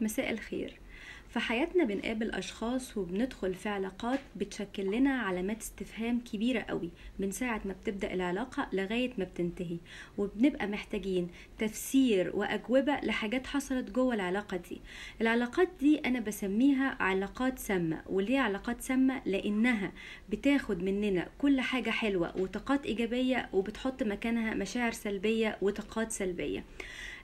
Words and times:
مساء 0.00 0.30
الخير. 0.32 0.80
في 1.28 1.40
حياتنا 1.40 1.84
بنقابل 1.84 2.30
أشخاص 2.30 2.96
وبندخل 2.96 3.54
في 3.54 3.68
علاقات 3.68 4.20
بتشكل 4.36 4.82
لنا 4.96 5.10
علامات 5.10 5.60
استفهام 5.60 6.20
كبيرة 6.32 6.60
قوي 6.60 6.90
من 7.18 7.30
ساعة 7.30 7.60
ما 7.64 7.72
بتبدأ 7.72 8.14
العلاقة 8.14 8.68
لغاية 8.72 9.10
ما 9.18 9.24
بتنتهي 9.24 9.76
وبنبقى 10.18 10.66
محتاجين 10.66 11.28
تفسير 11.58 12.36
وأجوبة 12.36 12.96
لحاجات 13.02 13.46
حصلت 13.46 13.90
جوه 13.90 14.14
العلاقة 14.14 14.56
دي. 14.56 14.80
العلاقات 15.20 15.68
دي 15.80 15.98
أنا 15.98 16.20
بسميها 16.20 16.96
علاقات 17.00 17.58
سامة 17.58 18.02
وليه 18.06 18.38
علاقات 18.38 18.80
سامة؟ 18.80 19.22
لأنها 19.26 19.92
بتاخد 20.30 20.82
مننا 20.82 21.28
كل 21.38 21.60
حاجة 21.60 21.90
حلوة 21.90 22.36
وطاقات 22.38 22.86
إيجابية 22.86 23.48
وبتحط 23.52 24.02
مكانها 24.02 24.54
مشاعر 24.54 24.92
سلبية 24.92 25.58
وطاقات 25.62 26.12
سلبية. 26.12 26.64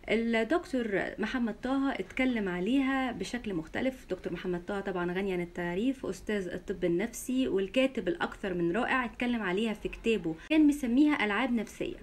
الدكتور 0.08 1.02
محمد 1.18 1.54
طه 1.62 1.90
اتكلم 1.92 2.48
عليها 2.48 3.12
بشكل 3.12 3.54
مختلف. 3.54 4.06
دكتور 4.10 4.32
محمد 4.32 4.64
طه 4.66 4.80
طبعا 4.80 5.12
غني 5.12 5.32
عن 5.32 5.40
التعريف 5.40 6.06
أستاذ 6.06 6.48
الطب 6.48 6.84
النفسي 6.84 7.48
والكاتب 7.48 8.08
الأكثر 8.08 8.54
من 8.54 8.76
رائع 8.76 9.04
اتكلم 9.04 9.42
عليها 9.42 9.72
في 9.74 9.88
كتابه. 9.88 10.34
كان 10.50 10.66
مسميها 10.66 11.24
ألعاب 11.24 11.52
نفسية 11.52 11.96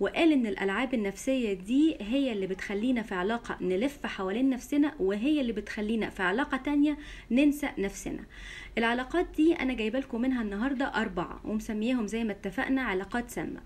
وقال 0.00 0.32
إن 0.32 0.46
الألعاب 0.46 0.94
النفسية 0.94 1.52
دي 1.52 1.96
هي 2.00 2.32
اللي 2.32 2.46
بتخلينا 2.46 3.02
في 3.02 3.14
علاقة 3.14 3.56
نلف 3.60 4.06
حوالين 4.06 4.50
نفسنا 4.50 4.92
وهي 5.00 5.40
اللي 5.40 5.52
بتخلينا 5.52 6.10
في 6.10 6.22
علاقة 6.22 6.56
تانية 6.56 6.98
ننسى 7.30 7.68
نفسنا. 7.78 8.24
العلاقات 8.78 9.26
دي 9.36 9.54
أنا 9.54 9.74
جايبة 9.74 9.98
لكم 9.98 10.20
منها 10.20 10.42
النهارده 10.42 10.84
أربعة 10.84 11.40
ومسمياهم 11.44 12.06
زي 12.06 12.24
ما 12.24 12.32
اتفقنا 12.32 12.82
علاقات 12.82 13.30
سامة. 13.30 13.60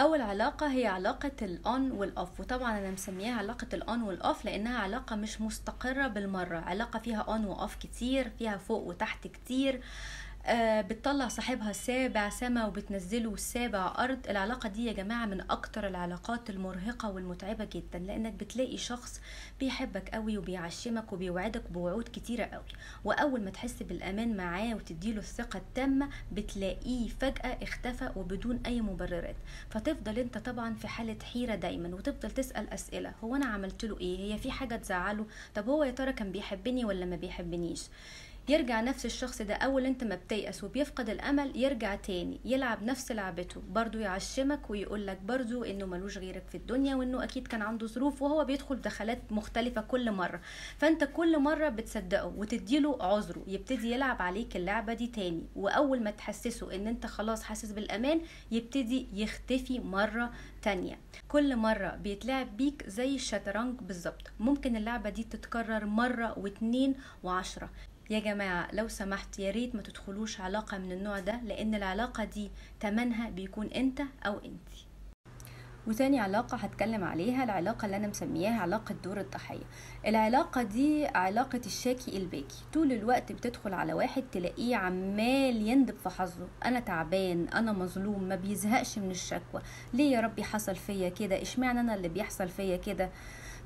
أول 0.00 0.20
علاقة 0.20 0.72
هي 0.72 0.86
علاقة 0.86 1.32
ال 1.42 1.58
on 1.58 1.90
وال 1.90 2.10
off 2.10 2.40
وطبعا 2.40 2.78
أنا 2.78 2.90
مسمياها 2.90 3.34
علاقة 3.34 3.66
ال 3.72 3.82
on 3.82 4.02
وال 4.02 4.19
off 4.19 4.44
لأنها 4.44 4.78
علاقة 4.78 5.16
مش 5.16 5.40
مستقرة 5.40 6.08
بالمرة 6.08 6.58
علاقة 6.58 6.98
فيها 6.98 7.20
on 7.20 7.44
و 7.44 7.52
off 7.52 7.76
كتير 7.76 8.30
فيها 8.38 8.56
فوق 8.56 8.82
وتحت 8.82 9.26
كتير. 9.26 9.80
بتطلع 10.50 11.28
صاحبها 11.28 11.70
السابع 11.70 12.28
سما 12.28 12.66
وبتنزله 12.66 13.34
السابع 13.34 13.94
أرض. 13.98 14.18
العلاقة 14.28 14.68
دي 14.68 14.86
يا 14.86 14.92
جماعة 14.92 15.26
من 15.26 15.40
أكتر 15.50 15.86
العلاقات 15.86 16.50
المرهقة 16.50 17.10
والمتعبة 17.10 17.64
جدا 17.64 17.98
لأنك 17.98 18.32
بتلاقي 18.32 18.76
شخص 18.76 19.20
بيحبك 19.60 20.08
قوي 20.08 20.38
وبيعشمك 20.38 21.12
وبيوعدك 21.12 21.62
بوعود 21.70 22.08
كتيرة 22.12 22.44
قوي. 22.44 22.64
وأول 23.04 23.40
ما 23.44 23.50
تحس 23.50 23.82
بالأمان 23.82 24.36
معاه 24.36 24.74
وتديله 24.74 25.18
الثقة 25.18 25.56
التامة 25.56 26.08
بتلاقيه 26.32 27.08
فجأة 27.08 27.58
اختفى 27.62 28.10
وبدون 28.16 28.60
أي 28.66 28.80
مبررات. 28.80 29.36
فتفضل 29.70 30.18
أنت 30.18 30.38
طبعا 30.38 30.74
في 30.74 30.88
حالة 30.88 31.16
حيرة 31.32 31.54
دايما 31.54 31.94
وتفضل 31.94 32.30
تسأل 32.30 32.70
أسئلة. 32.70 33.12
هو 33.24 33.36
أنا 33.36 33.46
عملت 33.46 33.84
له 33.84 34.00
إيه؟ 34.00 34.18
هي 34.34 34.38
في 34.38 34.50
حاجة 34.50 34.76
تزعله؟ 34.76 35.26
طب 35.54 35.68
هو 35.68 35.84
يا 35.84 35.90
ترى 35.90 36.12
كان 36.12 36.32
بيحبني 36.32 36.84
ولا 36.84 37.06
ما 37.06 37.16
بيحبنيش؟ 37.16 37.82
يرجع 38.48 38.80
نفس 38.80 39.06
الشخص 39.06 39.42
ده 39.42 39.54
أول 39.54 39.86
أنت 39.86 40.04
ما 40.04 40.14
بتيأس 40.14 40.64
وبيفقد 40.64 41.08
الأمل 41.08 41.56
يرجع 41.56 41.94
تاني 41.94 42.40
يلعب 42.44 42.82
نفس 42.82 43.12
لعبته. 43.12 43.62
برضو 43.70 43.98
يعشمك 43.98 44.70
ويقول 44.70 45.06
لك 45.06 45.18
برضو 45.20 45.64
إنه 45.64 45.86
ملوش 45.86 46.18
غيرك 46.18 46.42
في 46.48 46.54
الدنيا 46.56 46.94
وإنه 46.96 47.24
أكيد 47.24 47.46
كان 47.48 47.62
عنده 47.62 47.86
ظروف 47.86 48.22
وهو 48.22 48.44
بيدخل 48.44 48.80
دخلات 48.80 49.18
مختلفة 49.30 49.80
كل 49.80 50.12
مرة. 50.12 50.40
فأنت 50.78 51.04
كل 51.04 51.38
مرة 51.38 51.68
بتصدقه 51.68 52.26
وتديله 52.26 52.98
عذره 53.02 53.42
يبتدي 53.46 53.92
يلعب 53.92 54.22
عليك 54.22 54.56
اللعبة 54.56 54.94
دي 54.94 55.06
تاني. 55.06 55.46
وأول 55.56 56.02
ما 56.02 56.10
تحسسه 56.10 56.74
إن 56.74 56.86
أنت 56.86 57.06
خلاص 57.06 57.42
حاسس 57.42 57.72
بالأمان 57.72 58.20
يبتدي 58.50 59.06
يختفي 59.12 59.78
مرة 59.80 60.32
تانية. 60.62 60.98
كل 61.28 61.56
مرة 61.56 61.88
بيتلعب 61.96 62.56
بيك 62.56 62.84
زي 62.88 63.14
الشطرنج 63.14 63.80
بالظبط. 63.80 64.30
ممكن 64.40 64.76
اللعبة 64.76 65.10
دي 65.10 65.24
تتكرر 65.24 65.84
مرة 65.86 66.38
واتنين 66.38 66.94
وعشرة. 67.22 67.70
يا 68.10 68.18
جماعة 68.18 68.68
لو 68.72 68.88
سمحت 68.88 69.38
يا 69.38 69.50
ريت 69.50 69.74
ما 69.74 69.82
تدخلوش 69.82 70.40
علاقة 70.40 70.78
من 70.78 70.92
النوع 70.92 71.20
ده 71.20 71.40
لأن 71.44 71.74
العلاقة 71.74 72.24
دي 72.24 72.50
تمنها 72.80 73.30
بيكون 73.30 73.66
أنت 73.66 74.02
أو 74.26 74.38
أنت 74.38 74.68
وتاني 75.86 76.20
علاقة 76.20 76.56
هتكلم 76.56 77.04
عليها 77.04 77.44
العلاقة 77.44 77.86
اللي 77.86 77.96
أنا 77.96 78.08
مسمياها 78.08 78.60
علاقة 78.60 78.94
دور 79.04 79.20
الضحية. 79.20 79.64
العلاقة 80.06 80.62
دي 80.62 81.06
علاقة 81.06 81.60
الشاكي 81.66 82.16
الباكي. 82.16 82.56
طول 82.72 82.92
الوقت 82.92 83.32
بتدخل 83.32 83.74
على 83.74 83.92
واحد 83.92 84.22
تلاقيه 84.32 84.76
عمال 84.76 85.68
يندب 85.68 85.94
في 85.98 86.08
حظه. 86.08 86.48
أنا 86.64 86.80
تعبان 86.80 87.48
أنا 87.48 87.72
مظلوم 87.72 88.22
ما 88.22 88.36
بيزهقش 88.36 88.98
من 88.98 89.10
الشكوى. 89.10 89.62
ليه 89.94 90.12
يا 90.12 90.20
ربي 90.20 90.44
حصل 90.44 90.76
فيا 90.76 91.08
كده؟ 91.08 91.42
إشمعنى 91.42 91.80
أنا 91.80 91.94
اللي 91.94 92.08
بيحصل 92.08 92.48
فيا 92.48 92.76
كده؟ 92.76 93.10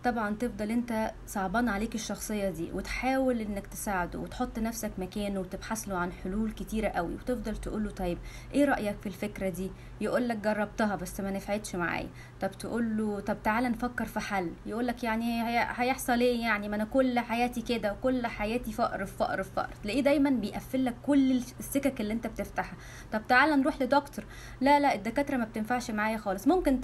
طبعا 0.07 0.35
تفضل 0.35 0.71
أنت 0.71 1.13
صعبان 1.27 1.69
عليك 1.69 1.95
الشخصية 1.95 2.51
دي 2.51 2.73
وتحاول 2.73 3.41
إنك 3.41 3.67
تساعده 3.67 4.19
وتحط 4.19 4.59
نفسك 4.59 4.91
مكانه 4.99 5.41
وتبحث 5.41 5.89
له 5.89 5.97
عن 5.97 6.13
حلول 6.13 6.53
كتيرة 6.53 6.89
قوي 6.89 7.15
وتفضل 7.15 7.57
تقول 7.57 7.85
له 7.85 7.91
طيب 7.91 8.19
إيه 8.55 8.65
رأيك 8.65 8.97
في 9.01 9.07
الفكرة 9.07 9.49
دي؟ 9.49 9.71
يقول 10.01 10.29
لك 10.29 10.37
جربتها 10.37 10.97
بس 10.97 11.21
ما 11.21 11.31
نفعتش 11.31 11.75
معايا. 11.77 12.09
طب 12.41 12.51
تقول 12.51 12.97
له 12.97 13.21
طب 13.21 13.37
تعالى 13.43 13.69
نفكر 13.69 14.05
في 14.05 14.21
حل. 14.21 14.53
يقول 14.67 14.87
لك 14.87 15.05
يعني 15.05 15.43
هيحصل 15.83 16.21
إيه 16.21 16.41
يعني؟ 16.43 16.69
ما 16.69 16.77
أنا 16.77 16.85
كل 16.85 17.19
حياتي 17.19 17.63
كده 17.63 17.93
وكل 17.93 18.27
حياتي 18.27 18.73
فقر 18.73 19.05
في 19.07 19.17
فقر 19.17 19.43
في 19.43 19.51
فقر. 19.57 19.75
تلاقيه 19.83 20.01
دايما 20.01 20.31
بيقفل 20.31 20.85
لك 20.85 20.95
كل 21.07 21.33
السكك 21.61 22.01
اللي 22.01 22.13
أنت 22.13 22.27
بتفتحها. 22.27 22.77
طب 23.13 23.23
تعالى 23.29 23.57
نروح 23.57 23.83
لدكتور. 23.83 24.25
لا 24.61 24.81
لا 24.81 24.95
الدكاترة 24.95 25.37
ما 25.37 25.45
بتنفعش 25.45 25.91
معايا 25.91 26.17
خالص. 26.19 26.49
ممكن 26.49 26.81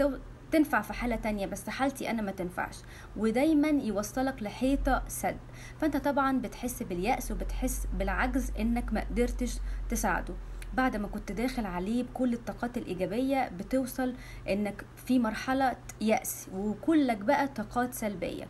تنفع 0.53 0.81
في 0.81 0.93
حالة 0.93 1.17
تانية 1.17 1.47
بس 1.47 1.69
حالتي 1.69 2.11
أنا 2.11 2.23
ما 2.23 2.33
تنفعش. 2.33 2.77
ودايما 3.17 3.69
يوصلك 3.69 4.43
لحيطة 4.43 5.03
سد. 5.09 5.37
فأنت 5.81 5.97
طبعا 5.97 6.39
بتحس 6.39 6.83
باليأس 6.83 7.31
وبتحس 7.33 7.87
بالعجز 7.99 8.51
إنك 8.61 8.93
ما 8.93 9.01
قدرتش 9.01 9.55
تساعده. 9.89 10.35
بعد 10.75 10.97
ما 10.97 11.09
كنت 11.09 11.33
داخل 11.33 11.67
عليه 11.67 12.03
بكل 12.03 12.33
الطاقات 12.35 12.79
الإيجابية 12.79 13.49
بتوصل 13.49 14.15
إنك 14.49 14.85
في 15.07 15.19
مرحلة 15.19 15.77
يأس 16.01 16.47
وكلك 16.55 17.17
بقى 17.17 17.49
طاقات 17.49 17.95
سلبية. 17.95 18.45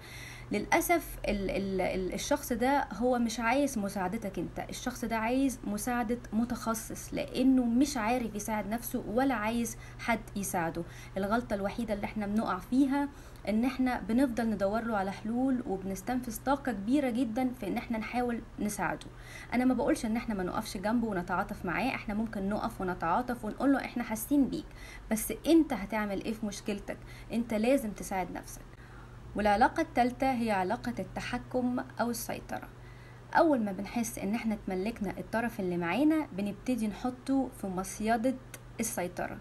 للأسف 0.53 1.17
ال 1.29 1.51
ال 1.51 2.15
الشخص 2.15 2.53
ده 2.53 2.89
هو 2.93 3.19
مش 3.19 3.41
عايز 3.41 3.79
مساعدتك 3.79 4.39
انت. 4.39 4.65
الشخص 4.71 5.05
ده 5.05 5.17
عايز 5.17 5.59
مساعدة 5.65 6.19
متخصص 6.33 7.15
لأنه 7.15 7.65
مش 7.65 7.97
عارف 7.97 8.35
يساعد 8.35 8.69
نفسه 8.69 9.05
ولا 9.09 9.35
عايز 9.35 9.77
حد 9.99 10.21
يساعده. 10.37 10.83
الغلطة 11.17 11.55
الوحيدة 11.55 11.95
اللي 11.95 12.05
إحنا 12.05 12.27
بنقع 12.27 12.59
فيها 12.59 13.09
إن 13.49 13.65
إحنا 13.65 14.01
بنفضل 14.01 14.51
ندور 14.51 14.81
له 14.85 14.97
على 14.97 15.13
حلول 15.13 15.63
وبنستنفذ 15.67 16.37
طاقة 16.47 16.73
كبيرة 16.73 17.11
جدا 17.11 17.51
في 17.61 17.67
إن 17.69 17.77
إحنا 17.77 17.99
نحاول 17.99 18.41
نساعده. 18.59 19.07
أنا 19.55 19.65
ما 19.65 19.75
بقولش 19.75 20.07
إن 20.07 20.17
إحنا 20.17 20.35
ما 20.35 20.43
نقفش 20.43 20.77
جنبه 20.77 21.07
ونتعاطف 21.09 21.65
معاه 21.65 21.89
إحنا 21.95 22.15
ممكن 22.15 22.49
نقف 22.49 22.81
ونتعاطف 22.81 23.45
ونقول 23.45 23.73
له 23.73 23.79
إحنا 23.85 24.03
حاسين 24.03 24.49
بيك. 24.49 24.67
بس 25.11 25.33
أنت 25.47 25.73
هتعمل 25.73 26.25
إيه 26.25 26.33
في 26.33 26.47
مشكلتك؟ 26.47 26.97
أنت 27.33 27.55
لازم 27.55 27.91
تساعد 27.91 28.31
نفسك. 28.33 28.61
والعلاقة 29.37 29.81
التالتة 29.81 30.33
هي 30.33 30.51
علاقة 30.51 30.95
التحكم 30.99 31.81
أو 32.01 32.11
السيطرة. 32.11 32.69
أول 33.35 33.61
ما 33.65 33.73
بنحس 33.73 34.19
إن 34.19 34.35
إحنا 34.35 34.59
تملكنا 34.67 35.19
الطرف 35.19 35.61
اللي 35.61 35.77
معانا 35.77 36.27
بنبتدي 36.33 36.89
نحطه 36.89 37.49
في 37.61 37.67
مصيدة 37.67 38.35
السيطرة. 38.81 39.39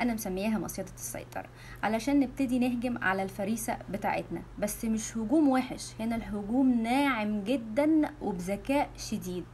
أنا 0.00 0.14
مسمياها 0.14 0.58
مصيدة 0.58 0.92
السيطرة 0.94 1.48
علشان 1.82 2.20
نبتدي 2.20 2.58
نهجم 2.58 2.98
على 3.04 3.22
الفريسة 3.22 3.78
بتاعتنا. 3.90 4.42
بس 4.58 4.84
مش 4.84 5.16
هجوم 5.16 5.48
وحش 5.48 5.92
هنا 6.00 6.16
الهجوم 6.16 6.82
ناعم 6.82 7.44
جدا 7.44 8.10
وبذكاء 8.22 8.90
شديد. 8.96 9.44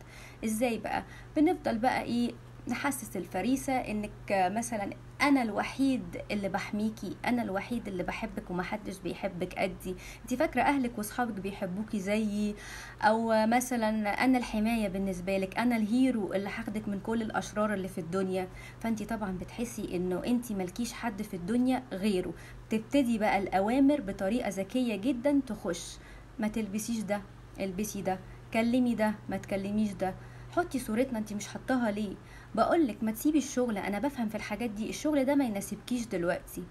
إزاي 0.45 0.79
بقى؟ 0.79 1.05
بنفضل 1.37 1.79
بقى 1.79 2.03
إيه 2.03 2.33
نحسس 2.69 3.17
الفريسة 3.17 3.73
إنك 3.73 4.11
مثلا 4.31 4.91
أنا 5.25 5.43
الوحيد 5.43 6.03
اللي 6.31 6.49
بحميكي 6.49 7.17
أنا 7.27 7.43
الوحيد 7.43 7.89
اللي 7.89 8.03
بحبك 8.03 8.51
ومحدش 8.51 8.99
بيحبك 8.99 9.55
قدي. 9.55 9.95
أنت 10.23 10.35
فاكرة 10.35 10.63
أهلك 10.63 10.99
وأصحابك 10.99 11.41
بيحبوكي 11.41 12.01
زيي؟ 12.01 12.55
أو 13.03 13.47
مثلا 13.47 13.89
أنا 14.25 14.39
الحماية 14.39 14.89
بالنسبة 14.89 15.39
لك 15.39 15.59
أنا 15.59 15.77
الهيرو 15.77 16.33
اللي 16.33 16.49
هاخدك 16.49 16.89
من 16.89 17.01
كل 17.01 17.23
الأشرار 17.23 17.75
اللي 17.75 17.89
في 17.89 17.99
الدنيا. 17.99 18.49
فأنت 18.81 19.03
طبعا 19.03 19.39
بتحسي 19.41 19.97
إنه 19.97 20.23
أنت 20.27 20.53
ملكيش 20.53 20.93
حد 20.93 21.23
في 21.23 21.35
الدنيا 21.35 21.83
غيره. 21.93 22.33
تبتدي 22.71 23.19
بقى 23.19 23.39
الأوامر 23.39 24.01
بطريقة 24.01 24.49
ذكية 24.49 24.97
جدا 24.97 25.41
تخش. 25.47 25.97
ما 26.39 26.49
تلبسيش 26.49 26.99
ده 27.01 27.23
البسي 27.61 28.03
ده 28.03 28.19
كلمي 28.53 28.95
ده 28.95 29.15
ما 29.29 29.37
تكلميش 29.37 29.93
ده. 29.93 30.15
حطي 30.57 30.79
صورتنا 30.79 31.19
انت 31.19 31.33
مش 31.33 31.49
حطاها 31.49 31.91
ليه؟ 31.91 32.15
بقولك 32.55 33.05
ما 33.05 33.13
تسيبي 33.13 33.39
الشغل 33.39 33.79
أنا 33.79 33.99
بفهم 33.99 34.29
في 34.29 34.35
الحاجات 34.35 34.71
دي 34.71 34.89
الشغل 34.91 35.25
ده 35.25 35.35
ما 35.35 35.45
يناسبكيش 35.45 36.07
دلوقتي. 36.07 36.63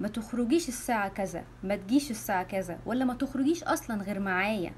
ما 0.00 0.08
تخرجيش 0.08 0.68
الساعة 0.68 1.08
كذا 1.08 1.44
ما 1.62 1.76
تجيش 1.76 2.10
الساعة 2.10 2.42
كذا 2.42 2.78
ولا 2.86 3.04
ما 3.04 3.14
تخرجيش 3.14 3.64
أصلا 3.64 4.02
غير 4.02 4.20
معايا. 4.20 4.72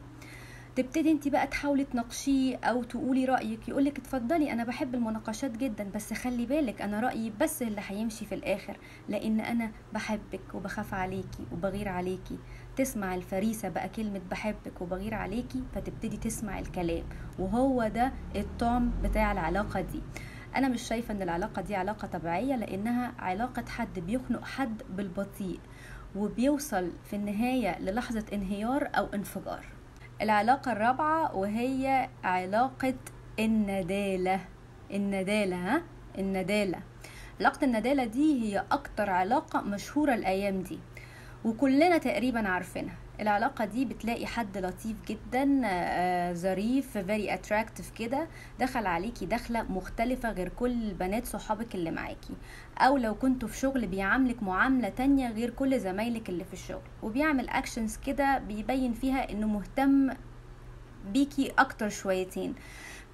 تبتدي 0.76 1.10
انت 1.10 1.28
بقى 1.28 1.46
تحاولي 1.46 1.84
تناقشيه 1.84 2.56
أو 2.56 2.82
تقولي 2.82 3.24
رأيك 3.24 3.68
يقولك 3.68 3.98
اتفضلي 3.98 4.52
أنا 4.52 4.64
بحب 4.64 4.94
المناقشات 4.94 5.50
جدا 5.56 5.90
بس 5.94 6.12
خلي 6.12 6.46
بالك 6.46 6.82
أنا 6.82 7.00
رأيي 7.00 7.32
بس 7.40 7.62
اللي 7.62 7.80
هيمشي 7.86 8.24
في 8.26 8.34
الآخر 8.34 8.76
لأن 9.08 9.40
أنا 9.40 9.70
بحبك 9.94 10.54
وبخاف 10.54 10.94
عليكي 10.94 11.46
وبغير 11.52 11.88
عليكي. 11.88 12.38
تسمع 12.76 13.14
الفريسة 13.14 13.68
بقى 13.68 13.88
كلمة 13.88 14.20
بحبك 14.30 14.80
وبغير 14.80 15.14
عليكي 15.14 15.62
فتبتدي 15.74 16.16
تسمع 16.16 16.58
الكلام. 16.58 17.04
وهو 17.38 17.88
ده 17.88 18.12
الطعم 18.36 18.90
بتاع 19.02 19.32
العلاقة 19.32 19.80
دي. 19.80 20.02
أنا 20.56 20.68
مش 20.68 20.82
شايفة 20.82 21.14
إن 21.14 21.22
العلاقة 21.22 21.62
دي 21.62 21.76
علاقة 21.76 22.08
طبيعية 22.08 22.56
لأنها 22.56 23.12
علاقة 23.18 23.64
حد 23.68 23.98
بيخنق 23.98 24.44
حد 24.44 24.82
بالبطيء 24.90 25.60
وبيوصل 26.16 26.90
في 27.10 27.16
النهاية 27.16 27.78
للحظة 27.80 28.24
انهيار 28.32 28.88
أو 28.94 29.06
انفجار. 29.14 29.64
العلاقة 30.22 30.72
الرابعة 30.72 31.36
وهي 31.36 32.08
علاقة 32.24 32.94
الندالة. 33.38 34.40
الندالة 34.90 35.56
ها؟ 35.56 35.82
الندالة. 36.18 36.78
علاقة 37.40 37.64
الندالة 37.64 38.04
دي 38.04 38.42
هي 38.42 38.64
أكتر 38.72 39.10
علاقة 39.10 39.60
مشهورة 39.60 40.14
الأيام 40.14 40.62
دي. 40.62 40.78
وكلنا 41.46 41.98
تقريبا 41.98 42.48
عارفينها. 42.48 42.94
العلاقة 43.20 43.64
دي 43.64 43.84
بتلاقي 43.84 44.26
حد 44.26 44.58
لطيف 44.58 44.96
جدا 45.08 45.60
آه، 45.64 46.32
ظريف 46.32 46.90
very 46.98 47.34
attractive 47.34 47.90
كده 47.90 48.26
دخل 48.60 48.86
عليكي 48.86 49.26
دخلة 49.26 49.62
مختلفة 49.62 50.30
غير 50.32 50.48
كل 50.48 50.70
البنات 50.70 51.26
صحابك 51.26 51.74
اللي 51.74 51.90
معاكي. 51.90 52.34
أو 52.78 52.96
لو 52.96 53.14
كنتوا 53.14 53.48
في 53.48 53.58
شغل 53.58 53.86
بيعاملك 53.86 54.42
معاملة 54.42 54.88
تانية 54.88 55.30
غير 55.30 55.50
كل 55.50 55.80
زمايلك 55.80 56.28
اللي 56.28 56.44
في 56.44 56.52
الشغل. 56.52 56.82
وبيعمل 57.02 57.48
actions 57.48 57.96
كده 58.06 58.38
بيبين 58.38 58.92
فيها 58.92 59.30
إنه 59.30 59.46
مهتم 59.46 60.10
بيكي 61.12 61.52
أكتر 61.58 61.88
شويتين. 61.88 62.54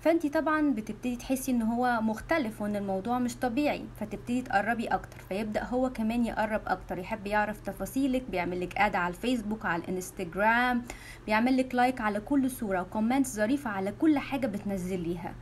فانتي 0.03 0.29
طبعا 0.29 0.71
بتبتدي 0.71 1.17
تحسي 1.17 1.53
إن 1.53 1.63
هو 1.63 1.99
مختلف 2.03 2.63
وإن 2.63 2.77
الموضوع 2.77 3.19
مش 3.19 3.37
طبيعي 3.37 3.85
فتبتدي 4.01 4.43
تقربي 4.43 4.87
أكتر 4.87 5.17
فيبدأ 5.29 5.65
هو 5.65 5.91
كمان 5.91 6.25
يقرب 6.25 6.61
أكتر 6.67 6.99
يحب 6.99 7.27
يعرف 7.27 7.61
تفاصيلك 7.61 8.23
بيعمل 8.31 8.61
لك 8.61 8.79
add 8.79 8.97
على 8.97 9.15
الفيسبوك 9.15 9.67
على 9.67 9.83
الإنستجرام 9.83 10.83
بيعمل 11.27 11.57
لك 11.57 11.75
like 11.75 12.01
على 12.01 12.21
كل 12.21 12.51
صورة 12.51 12.81
و 12.81 12.87
comment 12.87 13.27
ظريفة 13.27 13.71
على 13.71 13.93
كل 13.93 14.19
حاجة 14.19 14.47
بتنزليها. 14.47 15.35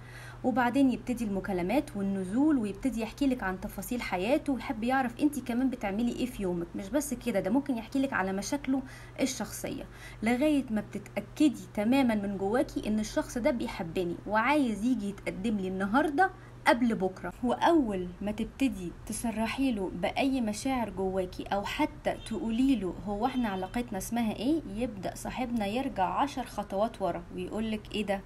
وبعدين 0.45 0.91
يبتدي 0.91 1.25
المكالمات 1.25 1.97
والنزول 1.97 2.59
ويبتدي 2.59 3.01
يحكي 3.01 3.27
لك 3.27 3.43
عن 3.43 3.61
تفاصيل 3.61 4.03
حياته 4.03 4.53
ويحب 4.53 4.85
يعرف 4.85 5.21
انت 5.21 5.39
كمان 5.39 5.71
بتعملي 5.71 6.13
إيه 6.13 6.27
في 6.27 6.43
يومك. 6.43 6.67
مش 6.77 6.89
بس 6.89 7.15
كده 7.15 7.41
ده 7.41 7.51
ممكن 7.51 7.77
يحكي 7.79 7.99
لك 7.99 8.13
على 8.13 8.33
مشاكله 8.33 8.83
الشخصية 9.21 9.85
لغاية 10.23 10.65
ما 10.71 10.81
بتتأكدي 10.81 11.61
تماما 11.75 12.15
من 12.15 12.37
جواكي 12.39 12.89
إن 12.89 13.01
الشخص 13.01 13.39
ده 13.39 13.51
بيحبني 13.51 14.17
وعايز 14.27 14.85
يجي 14.85 15.09
يتقدم 15.09 15.57
لي 15.57 15.69
النهارده 15.69 16.31
قبل 16.67 16.95
بكرة. 16.95 17.33
وأول 17.45 18.09
ما 18.21 18.33
تبتدي 18.33 18.93
تصرحي 19.07 19.73
له 19.73 19.91
بأي 19.95 20.41
مشاعر 20.41 20.91
جواكي 20.91 21.43
أو 21.43 21.65
حتى 21.65 22.17
تقولي 22.27 22.77
له 22.77 22.95
هو 23.07 23.27
إحنا 23.27 23.49
علاقتنا 23.49 23.99
اسمها 23.99 24.33
إيه 24.37 24.61
يبدأ 24.75 25.15
صاحبنا 25.15 25.67
يرجع 25.67 26.05
عشر 26.05 26.45
خطوات 26.45 27.03
ورا 27.03 27.23
ويقولك 27.35 27.95
إيه 27.95 28.07
ده؟ 28.07 28.21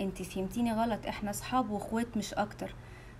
انت 0.00 0.22
فهمتيني 0.22 0.72
غلط 0.72 1.06
إحنا 1.06 1.30
اصحاب 1.30 1.70
واخوات 1.70 2.16
مش 2.16 2.34
أكتر. 2.34 2.74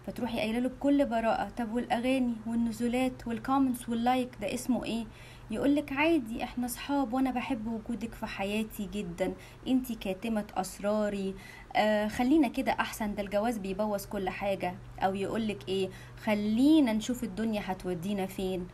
فتروحي 0.07 0.39
قايلة 0.39 0.59
له 0.59 0.69
بكل 0.69 1.07
براءة 1.07 1.49
طب 1.49 1.73
والأغاني 1.75 2.35
والنزولات 2.47 3.27
وال 3.27 3.39
comments 3.39 3.89
وال 3.89 4.02
like 4.02 4.29
ده 4.41 4.55
اسمه 4.55 4.85
إيه؟ 4.85 5.05
يقولك 5.51 5.93
عادي 5.93 6.45
إحنا 6.45 6.67
اصحاب 6.67 7.13
وأنا 7.13 7.31
بحب 7.31 7.67
وجودك 7.67 8.15
في 8.15 8.27
حياتي 8.27 8.89
جدا. 8.93 9.33
انتي 9.69 9.95
كاتمة 9.95 10.45
أسراري. 10.57 11.35
آه 11.77 12.09
خلينا 12.09 12.49
كده 12.49 12.73
أحسن 12.73 13.15
ده 13.15 13.23
الجواز 13.23 13.59
بيبوظ 13.59 14.07
كل 14.07 14.29
حاجة. 14.29 14.75
أو 15.01 15.15
يقولك 15.15 15.69
إيه؟ 15.69 15.89
خلينا 16.25 16.93
نشوف 16.93 17.25
الدنيا 17.25 17.63
هتودينا 17.65 18.27
فين. 18.27 18.67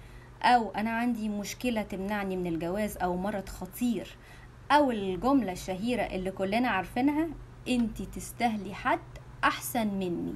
أو 0.43 0.71
أنا 0.71 0.91
عندي 0.91 1.29
مشكلة 1.29 1.83
تمنعني 1.83 2.37
من 2.37 2.47
الجواز 2.47 2.97
أو 2.97 3.17
مرض 3.17 3.49
خطير. 3.49 4.17
أو 4.71 4.91
الجملة 4.91 5.53
الشهيرة 5.53 6.03
اللي 6.03 6.31
كلنا 6.31 6.69
عارفينها 6.69 7.29
انتي 7.69 8.07
تستاهلي 8.07 8.75
حد 8.75 9.01
احسن 9.45 9.87
مني. 9.87 10.35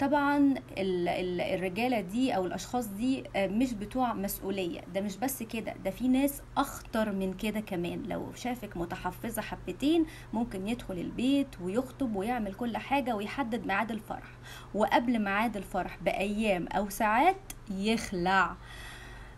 طبعا 0.00 0.36
ال- 0.78 1.08
ال- 1.08 1.40
الرجالة 1.40 2.00
دي 2.00 2.36
أو 2.36 2.46
الأشخاص 2.46 2.86
دي 2.86 3.24
آه، 3.36 3.46
مش 3.46 3.72
بتوع 3.72 4.12
مسؤولية. 4.12 4.80
ده 4.94 5.00
مش 5.00 5.16
بس 5.16 5.42
كده 5.42 5.74
ده 5.84 5.90
في 5.90 6.08
ناس 6.08 6.42
أخطر 6.56 7.12
من 7.12 7.32
كده 7.34 7.60
كمان. 7.60 8.02
لو 8.02 8.32
شافك 8.34 8.76
متحفظة 8.76 9.42
حبتين 9.42 10.06
ممكن 10.32 10.68
يدخل 10.68 10.94
البيت 10.98 11.48
ويخطب 11.62 12.16
ويعمل 12.16 12.54
كل 12.54 12.76
حاجة 12.76 13.16
ويحدد 13.16 13.66
ميعاد 13.66 13.90
الفرح. 13.90 14.28
وقبل 14.74 15.18
ميعاد 15.18 15.56
الفرح 15.56 15.98
بأيام 16.02 16.66
أو 16.68 16.88
ساعات 16.88 17.36
يخلع. 17.70 18.56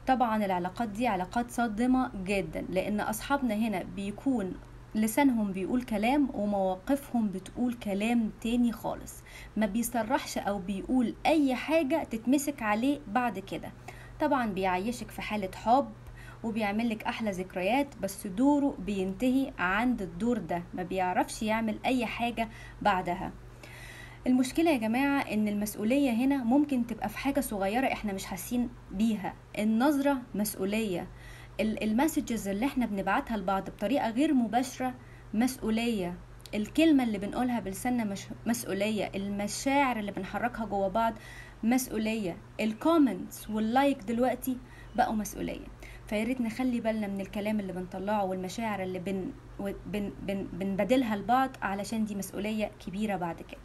طبعا 0.07 0.45
العلاقات 0.45 0.89
دي 0.89 1.07
علاقات 1.07 1.51
صادمة 1.51 2.11
جدا 2.25 2.65
لأن 2.71 3.01
أصحابنا 3.01 3.55
هنا 3.55 3.83
بيكون 3.97 4.53
لسانهم 4.95 5.53
بيقول 5.53 5.83
كلام 5.83 6.29
ومواقفهم 6.35 7.29
بتقول 7.29 7.75
كلام 7.75 8.31
تاني 8.41 8.73
خالص. 8.73 9.15
ما 9.57 9.67
بيصرحش 9.67 10.39
أو 10.39 10.59
بيقول 10.59 11.15
أي 11.27 11.55
حاجة 11.55 12.05
تتمسك 12.05 12.63
عليه 12.63 13.01
بعد 13.09 13.39
كده. 13.39 13.73
طبعا 14.21 14.47
بيعيشك 14.47 15.11
في 15.11 15.23
حالة 15.23 15.51
حب 15.55 15.89
وبيعمل 16.45 16.91
لك 16.91 17.03
أحلى 17.05 17.31
ذكريات 17.31 17.87
بس 18.03 18.27
دوره 18.27 18.77
بينتهي 18.79 19.53
عند 19.59 20.03
الدور 20.03 20.39
ده. 20.39 20.63
ما 20.75 20.83
بيعرفش 20.83 21.43
يعمل 21.43 21.79
أي 21.87 22.07
حاجة 22.07 22.49
بعدها. 22.83 23.33
المشكلة 24.27 24.71
يا 24.71 24.79
جماعة 24.79 25.21
إن 25.21 25.49
المسؤولية 25.49 26.11
هنا 26.11 26.45
ممكن 26.45 26.87
تبقى 26.87 27.09
في 27.09 27.19
حاجة 27.19 27.41
صغيرة 27.41 27.87
إحنا 27.93 28.13
مش 28.13 28.25
حاسين 28.25 28.69
بيها. 28.91 29.35
النظرة 29.59 30.19
مسؤولية. 30.35 31.07
المسجز 31.63 32.49
اللي 32.49 32.67
إحنا 32.67 32.87
بنبعتها 32.87 33.37
لبعض 33.37 33.71
بطريقة 33.71 34.11
غير 34.11 34.35
مباشرة 34.35 34.95
مسؤولية. 35.35 36.19
الكلمة 36.55 37.05
اللي 37.05 37.19
بنقولها 37.19 37.61
بلساننا 37.61 38.05
مش 38.05 38.27
مسؤولية. 38.47 39.11
المشاعر 39.15 39.99
اللي 39.99 40.13
بنحركها 40.13 40.65
جوا 40.67 40.89
بعض 40.89 41.15
مسؤولية. 41.63 42.37
ال 42.61 42.71
comments 42.71 43.51
وال 43.51 43.67
like 43.67 43.99
دلوقتي 44.03 44.57
بقوا 44.97 45.15
مسؤولية. 45.15 45.67
فياريت 46.07 46.41
نخلي 46.41 46.81
بالنا 46.81 47.07
من 47.07 47.21
الكلام 47.21 47.61
اللي 47.61 47.73
بنطلعه 47.73 48.25
والمشاعر 48.25 48.83
اللي 48.83 48.99
بن 48.99 49.33
بن 49.87 50.13
بن 50.23 50.47
بنبادلها 50.53 51.17
لبعض 51.17 51.51
علشان 51.63 52.05
دي 52.05 52.15
مسؤولية 52.15 52.71
كبيرة 52.87 53.17
بعد 53.17 53.37
كده. 53.43 53.61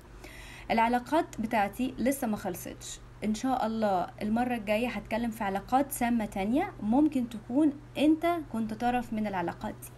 العلاقات 0.72 1.42
بتاعتي 1.42 1.94
لسه 1.98 2.28
ما 2.28 2.38
خلصتش. 2.38 3.00
إن 3.24 3.34
شاء 3.36 3.66
الله 3.66 4.08
المرة 4.22 4.56
الجاية 4.56 4.88
هتكلم 4.90 5.32
في 5.32 5.44
علاقات 5.44 5.92
سامة 5.92 6.26
تانية. 6.26 6.72
ممكن 6.84 7.30
تكون 7.30 7.74
أنت 7.98 8.28
كنت 8.54 8.74
طرف 8.74 9.14
من 9.14 9.28
العلاقات 9.28 9.74
دي. 9.82 9.90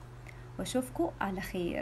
واشوفكم 0.59 1.09
على 1.21 1.41
خير. 1.41 1.77